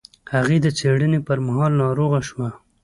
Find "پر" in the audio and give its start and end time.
1.27-1.37